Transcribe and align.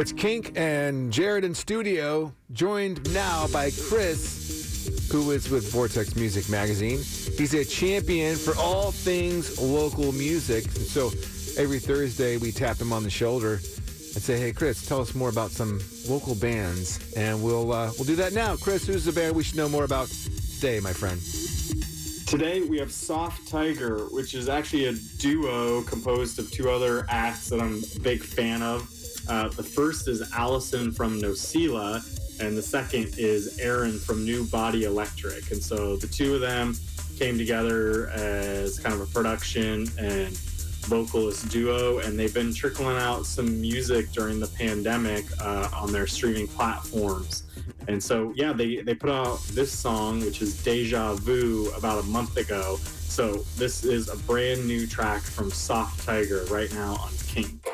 It's 0.00 0.12
Kink 0.12 0.52
and 0.56 1.12
Jared 1.12 1.44
in 1.44 1.54
studio, 1.54 2.32
joined 2.52 3.12
now 3.12 3.46
by 3.48 3.70
Chris, 3.70 5.08
who 5.12 5.30
is 5.30 5.50
with 5.50 5.70
Vortex 5.70 6.16
Music 6.16 6.48
Magazine. 6.48 6.96
He's 7.36 7.52
a 7.52 7.66
champion 7.66 8.36
for 8.36 8.56
all 8.56 8.92
things 8.92 9.60
local 9.60 10.12
music. 10.12 10.64
And 10.64 10.86
so 10.86 11.08
every 11.58 11.78
Thursday 11.80 12.38
we 12.38 12.50
tap 12.50 12.78
him 12.78 12.94
on 12.94 13.02
the 13.02 13.10
shoulder 13.10 13.56
and 13.56 14.22
say, 14.22 14.38
"Hey, 14.38 14.54
Chris, 14.54 14.86
tell 14.86 15.02
us 15.02 15.14
more 15.14 15.28
about 15.28 15.50
some 15.50 15.78
local 16.08 16.34
bands." 16.34 16.98
And 17.14 17.42
we'll 17.42 17.70
uh, 17.70 17.92
we'll 17.98 18.06
do 18.06 18.16
that 18.16 18.32
now. 18.32 18.56
Chris, 18.56 18.86
who's 18.86 19.04
the 19.04 19.12
band 19.12 19.36
we 19.36 19.42
should 19.42 19.56
know 19.56 19.68
more 19.68 19.84
about 19.84 20.08
today, 20.08 20.80
my 20.80 20.94
friend? 20.94 21.20
Today 22.30 22.62
we 22.62 22.78
have 22.78 22.92
Soft 22.92 23.48
Tiger, 23.48 24.04
which 24.12 24.34
is 24.34 24.48
actually 24.48 24.84
a 24.84 24.92
duo 25.18 25.82
composed 25.82 26.38
of 26.38 26.48
two 26.52 26.70
other 26.70 27.04
acts 27.08 27.48
that 27.48 27.60
I'm 27.60 27.82
a 27.96 28.00
big 28.02 28.22
fan 28.22 28.62
of. 28.62 28.88
Uh, 29.28 29.48
the 29.48 29.64
first 29.64 30.06
is 30.06 30.30
Allison 30.32 30.92
from 30.92 31.20
Nosila, 31.20 31.96
and 32.38 32.56
the 32.56 32.62
second 32.62 33.16
is 33.18 33.58
Aaron 33.58 33.98
from 33.98 34.24
New 34.24 34.44
Body 34.46 34.84
Electric. 34.84 35.50
And 35.50 35.60
so 35.60 35.96
the 35.96 36.06
two 36.06 36.36
of 36.36 36.40
them 36.40 36.76
came 37.18 37.36
together 37.36 38.10
as 38.10 38.78
kind 38.78 38.94
of 38.94 39.00
a 39.00 39.06
production 39.06 39.88
and 39.98 40.38
vocalist 40.86 41.48
duo, 41.48 41.98
and 41.98 42.16
they've 42.16 42.32
been 42.32 42.54
trickling 42.54 42.96
out 42.96 43.26
some 43.26 43.60
music 43.60 44.12
during 44.12 44.38
the 44.38 44.46
pandemic 44.46 45.24
uh, 45.40 45.68
on 45.74 45.90
their 45.90 46.06
streaming 46.06 46.46
platforms. 46.46 47.42
And 47.88 48.02
so, 48.02 48.32
yeah, 48.36 48.52
they, 48.52 48.76
they 48.76 48.94
put 48.94 49.10
out 49.10 49.40
this 49.52 49.72
song, 49.76 50.20
which 50.20 50.42
is 50.42 50.62
Deja 50.62 51.14
Vu, 51.14 51.70
about 51.76 52.04
a 52.04 52.06
month 52.06 52.36
ago. 52.36 52.76
So, 52.82 53.44
this 53.56 53.84
is 53.84 54.08
a 54.08 54.16
brand 54.18 54.66
new 54.66 54.86
track 54.86 55.22
from 55.22 55.50
Soft 55.50 56.04
Tiger 56.04 56.44
right 56.50 56.72
now 56.74 56.94
on 56.94 57.10
Kink. 57.26 57.66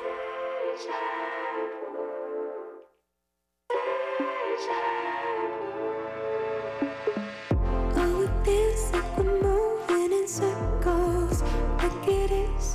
Oh, 7.99 8.23
it 8.23 8.45
feels 8.45 8.93
like 8.93 9.19
we're 9.19 9.43
moving 9.43 10.13
in 10.13 10.29
circles. 10.29 11.43
Like 11.79 12.09
it 12.09 12.31
is 12.31 12.75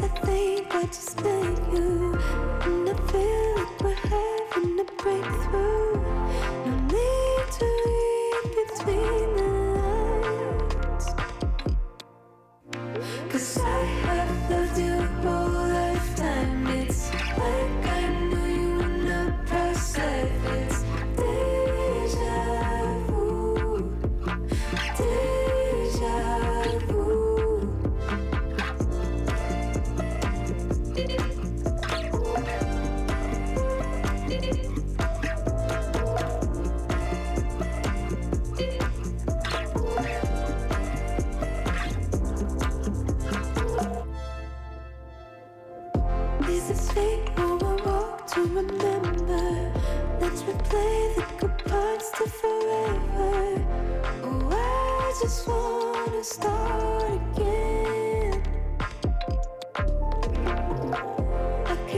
I 0.00 0.08
think 0.08 0.74
I 0.74 0.86
just 0.86 1.22
met 1.22 1.72
you. 1.72 2.83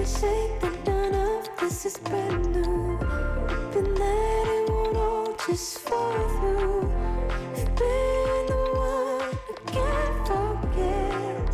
Say 0.06 0.56
that 0.60 0.86
none 0.86 1.14
of 1.16 1.48
this 1.58 1.84
is 1.84 1.98
brand 1.98 2.52
new. 2.52 2.96
Hoping 2.96 3.94
that 3.94 4.46
it 4.46 4.70
won't 4.70 4.96
all 4.96 5.34
just 5.48 5.80
fall 5.80 6.28
through. 6.38 6.92
You've 7.56 7.74
been 7.74 8.46
the 8.46 8.56
one 8.86 9.34
I 9.50 9.54
can't 9.66 10.28
forget. 10.28 11.46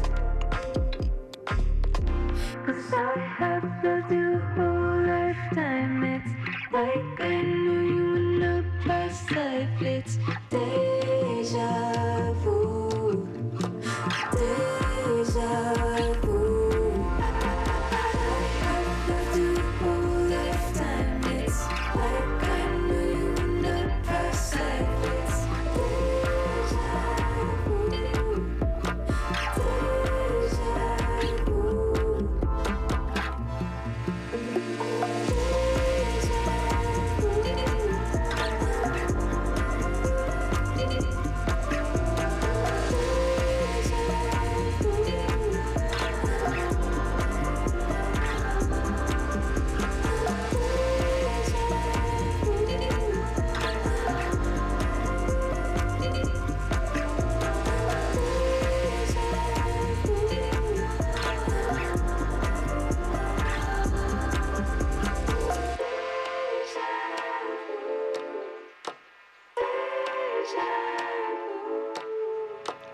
I 2.93 3.19
have 3.39 3.65
loved 3.83 4.12
you 4.12 4.39
whole 4.55 5.01
lifetime. 5.07 6.05
It's 6.05 6.33
like 6.71 7.22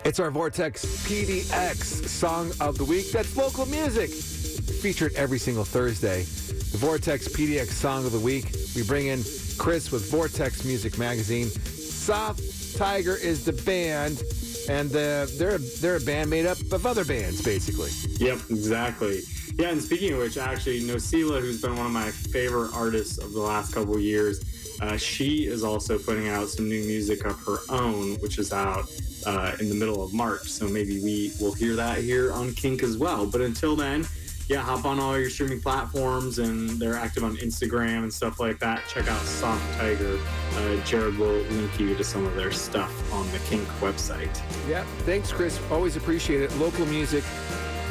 It's 0.08 0.20
our 0.20 0.30
Vortex 0.30 0.86
PDX 1.06 2.08
Song 2.08 2.50
of 2.62 2.78
the 2.78 2.84
Week. 2.84 3.12
That's 3.12 3.36
local 3.36 3.66
music 3.66 4.08
featured 4.08 5.12
every 5.12 5.38
single 5.38 5.66
Thursday. 5.66 6.22
The 6.22 6.78
Vortex 6.78 7.28
PDX 7.28 7.66
Song 7.66 8.06
of 8.06 8.12
the 8.12 8.18
Week. 8.18 8.50
We 8.74 8.84
bring 8.84 9.08
in 9.08 9.22
Chris 9.58 9.92
with 9.92 10.10
Vortex 10.10 10.64
Music 10.64 10.96
Magazine. 10.96 11.48
Soft 11.48 12.40
Tiger 12.78 13.16
is 13.16 13.44
the 13.44 13.52
band, 13.52 14.22
and 14.70 14.88
uh, 14.92 15.26
they're 15.36 15.58
they're 15.58 15.96
a 15.96 16.00
band 16.00 16.30
made 16.30 16.46
up 16.46 16.56
of 16.72 16.86
other 16.86 17.04
bands, 17.04 17.42
basically. 17.42 17.90
Yep, 18.16 18.38
exactly. 18.48 19.20
Yeah, 19.58 19.72
and 19.72 19.82
speaking 19.82 20.14
of 20.14 20.20
which, 20.20 20.38
actually, 20.38 20.80
Nosila, 20.80 21.42
who's 21.42 21.60
been 21.60 21.76
one 21.76 21.84
of 21.84 21.92
my 21.92 22.10
favorite 22.10 22.70
artists 22.74 23.18
of 23.18 23.34
the 23.34 23.40
last 23.40 23.74
couple 23.74 23.98
years, 23.98 24.40
uh, 24.80 24.96
she 24.96 25.46
is 25.46 25.64
also 25.64 25.98
putting 25.98 26.28
out 26.28 26.48
some 26.48 26.68
new 26.68 26.84
music 26.84 27.24
of 27.24 27.42
her 27.44 27.58
own, 27.70 28.14
which 28.16 28.38
is 28.38 28.52
out 28.52 28.90
uh, 29.26 29.56
in 29.60 29.68
the 29.68 29.74
middle 29.74 30.02
of 30.02 30.14
March. 30.14 30.48
So 30.48 30.68
maybe 30.68 31.02
we 31.02 31.32
will 31.40 31.52
hear 31.52 31.74
that 31.76 31.98
here 31.98 32.32
on 32.32 32.52
Kink 32.54 32.82
as 32.82 32.96
well. 32.96 33.26
But 33.26 33.40
until 33.40 33.74
then, 33.74 34.06
yeah, 34.48 34.62
hop 34.62 34.84
on 34.86 34.98
all 34.98 35.18
your 35.18 35.30
streaming 35.30 35.60
platforms, 35.60 36.38
and 36.38 36.70
they're 36.70 36.96
active 36.96 37.24
on 37.24 37.36
Instagram 37.36 38.04
and 38.04 38.12
stuff 38.12 38.40
like 38.40 38.58
that. 38.60 38.82
Check 38.88 39.08
out 39.08 39.20
Soft 39.22 39.78
Tiger. 39.78 40.18
Uh, 40.54 40.76
Jared 40.84 41.18
will 41.18 41.28
link 41.28 41.78
you 41.78 41.94
to 41.94 42.04
some 42.04 42.24
of 42.24 42.34
their 42.34 42.50
stuff 42.50 43.12
on 43.12 43.30
the 43.30 43.38
Kink 43.40 43.68
website. 43.80 44.40
Yeah, 44.68 44.84
thanks, 45.00 45.30
Chris. 45.32 45.60
Always 45.70 45.96
appreciate 45.96 46.40
it. 46.40 46.56
Local 46.56 46.86
music, 46.86 47.24